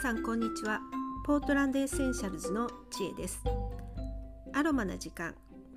[0.00, 0.80] さんこんにちは。
[1.26, 3.42] ポートランドエッセンシャルズの知恵です。
[4.54, 5.34] アロマな時間。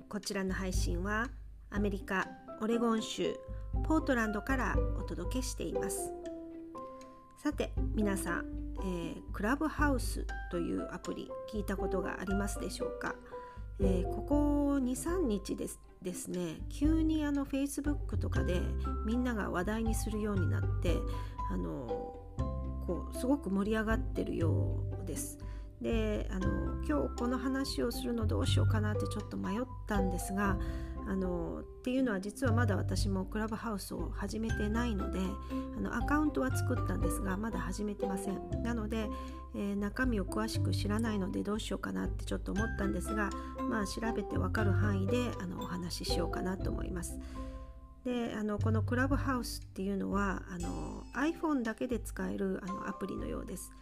[0.08, 1.28] こちらの配信は
[1.68, 2.26] アメリカ
[2.62, 3.36] オレゴン州
[3.86, 6.10] ポートランドからお届けしています。
[7.36, 8.46] さて皆さん、
[8.78, 13.14] えー、クラブハウスというアプリ聞いたことがありますでしょうか、
[13.78, 18.62] えー、ここ23日ですですね急にあの Facebook とかで
[19.04, 20.96] みんなが話題にするようになって
[21.50, 22.23] あの
[22.86, 25.38] こうすごく盛り上がってるようです。
[25.80, 30.56] であの今日この話をするのどうしようかなってちょっと迷ったんですが
[31.06, 35.18] あのっていうのは実はまだ私もクラブハウスを始めてないので
[35.76, 39.10] あのアカウントは作ったんですがまだ始めてませんなので、
[39.54, 43.28] えー、中身を詳しく知らないのでどうしようかなってちょっと思ったんですが
[43.68, 47.18] まあ調べてわかる範囲であのお話ししようかなと思います。
[48.04, 53.72] であのこのクラブハウスっていうのはあの iPhone だけで使えるあのアプリのようです。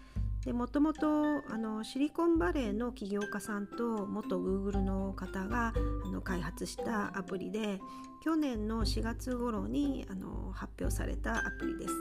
[0.44, 1.06] でもともと
[1.48, 5.72] あのシリコンバレーの起業家さんと元 Google の方が
[6.04, 7.80] あの開発したアプリで
[8.24, 11.94] 去年の4月頃にあの発表されたアプリです。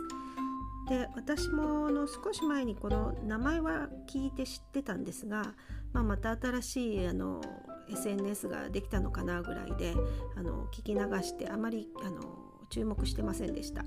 [0.89, 5.53] で私もの少し前にこの名前は聞いて知ってたんですが、
[5.93, 7.41] まあ、また新しいあの
[7.89, 9.93] SNS ができたのかなぐらいで
[10.35, 12.21] あの聞き流してあまりあの
[12.69, 13.83] 注目してませんでした。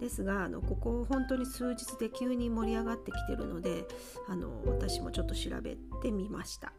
[0.00, 3.86] ですがあのここ本当に数日で急に盛り上がってきてるので
[4.28, 6.72] あの私もちょっと調べてみました。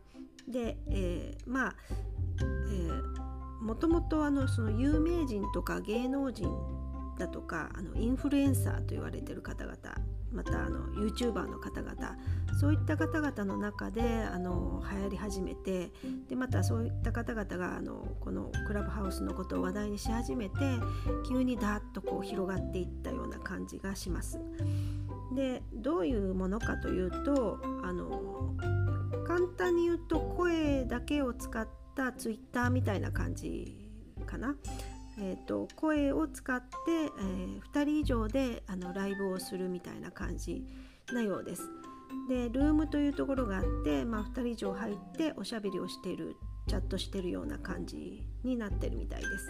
[0.48, 1.76] で、えー、まあ、
[2.40, 6.50] えー、もともとあのその有名人とか芸能人
[7.18, 9.76] だとかあのインフルエンサーと言われてる方々
[10.36, 12.18] またあの YouTuber の方々
[12.60, 15.92] そういった方々の中であの流行り始めて
[16.28, 20.56] でまたそういった方々があのこのクラブハウスのことを話題にし始めて
[21.28, 24.40] 急にダーッとこう広がっていったような感じがします。
[25.34, 28.54] でどういうものかというとあの
[29.26, 33.90] 簡単に言うと声だけを使った Twitter みたいな感じ
[34.26, 34.56] かな。
[35.18, 36.66] えーと、声を使って、
[37.20, 40.66] えー、2人以上であのライブをするみたいな感じ
[41.14, 41.70] なようです。
[42.30, 46.36] でルームというところがあって、まあ、2人以上入っておしゃべりをしている
[46.68, 49.48] チャットしてるような感じになってるみたいです。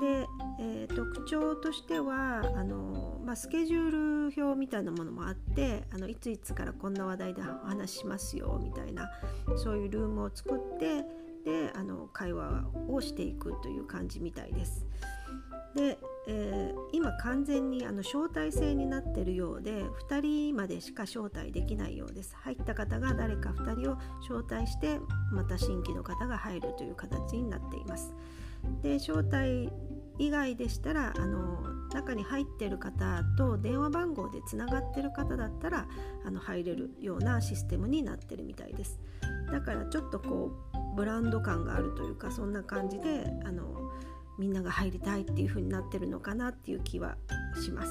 [0.00, 0.26] で、
[0.58, 9.10] えー、特徴としてはあの、まあ、スケジュール表みたいなものもあってあのいついつからこんな話題でお話ししますよみたいな
[9.56, 11.04] そういうルームを作って
[11.44, 14.86] であの会話をしていくという感じみたいです。
[15.74, 24.98] で、えー、今完全にあの招待制になってるようで2人までしか招待できないようです入った方が誰か2人を招待して
[25.32, 28.12] また新規の方が入るという形になっています
[28.82, 29.70] で招待
[30.20, 31.62] 以外でしたらあの
[31.94, 35.88] 中に入っている方と電話番号でつながっている方だったら
[36.24, 39.00] あの入れるようなシステムになってるみたいです
[39.50, 43.64] だからちょっとこうブランド感があるというかそんな感じであの
[44.38, 47.16] みんなが入りたいっていう風になってるのかなっていう気は
[47.62, 47.90] します。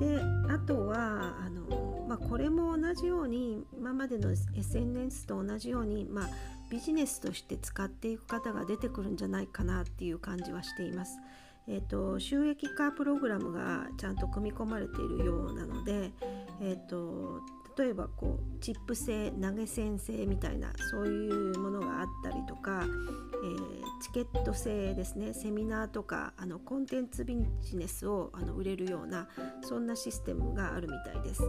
[0.00, 6.28] であとはあの、まあ、これも同じように今までの SNS と同じように、まあ、
[6.70, 11.18] ビジネスとして使っていく方が出てくるんじゃないかなっていう感じはしています。
[11.66, 16.12] えーと、収益化プログラムがちゃんと組み込まれているようなので、
[16.60, 17.42] えーと
[17.78, 29.28] 例えばこうチップ制投げ銭制みたいなそういうものがあったりとか、えー、チケット制ですねセミナーとかあのコンテンツビジネスをあの売れるような
[29.62, 31.42] そんなシステムがあるみたいです。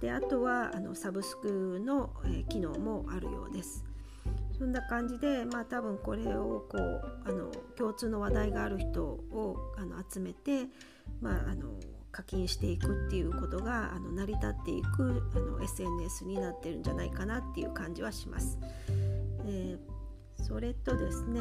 [0.00, 3.89] であとはあのサブスクの、えー、機能もあるようです。
[4.60, 10.66] そんな感じで、まあ、多分これをこうあの共通の話題がある人をあの集めて、
[11.22, 11.70] まあ、あの
[12.12, 18.58] 課金していくっていうことがあの成り立っていくあの SNS になってるんじゃないかなっていう感じはします。
[19.46, 21.40] えー、それとですね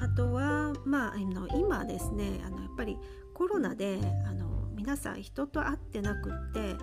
[0.00, 2.96] あとは、まあ、あの今ですねあのやっぱり
[3.34, 6.76] コロナであの皆さん人と会ってなくって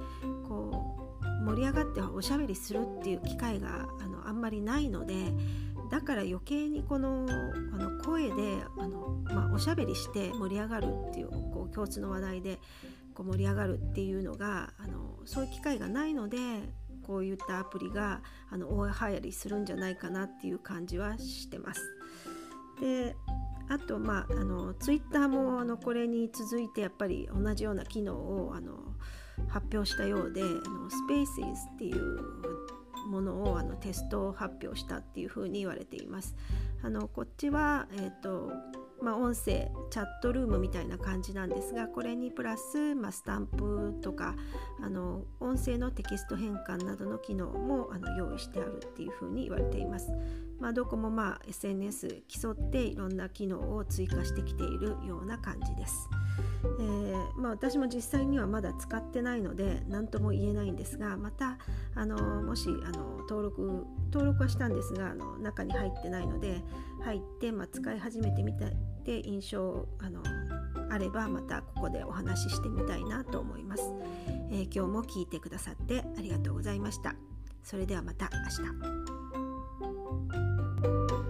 [0.47, 0.99] こ
[1.41, 5.15] う盛り上がっておしゃべりするっていう機会があのんまりないので
[5.91, 12.59] だから余計にこのあの声であの、まあ、おしゃべりして盛り上がるっていうこう共通の話題で
[13.13, 16.37] こう盛り上がるっていうのがあのそういう機会がないので
[17.03, 21.81] こういったアプリがあの大流行りするんじゃないかなっていう感じはしてます。
[22.81, 23.15] で
[23.69, 28.77] あとまああのツイッターもあのこれに続いてやっぱり同じような機能をあの
[29.47, 32.44] 発表したようであのスペースイズっていう
[33.05, 36.35] ものをあのテスト発表したっていうふうに言われています。
[36.83, 38.51] あのこっちは、えーと
[39.01, 44.35] まあ、音声チャットルームみたいな感じなんですがこれにプラス、まあ、スタンプとか
[44.81, 50.11] あの音声のテキスト変換などの機能もあの用意してあるっていうふうに言われています。
[50.59, 56.09] まあ、どこもまあ SNS 競っていろんな機能を追加してきているような感じです。
[56.79, 61.57] えー、まあ、私も実際にはまだ使ってないので何とも言えないんですがまた
[61.93, 66.61] あのもしあの登録登録はしたんですがあの中に入ってないので
[67.03, 68.69] 入って、まあ、使い始めてみたっ
[69.03, 70.21] て印象あの
[70.89, 73.83] あればまたここでお話ししてみたいなと思います、
[74.51, 77.15] えー、今日も聞いてくださってありがとうございました。
[77.65, 78.63] それではまた明
[81.19, 81.24] 日。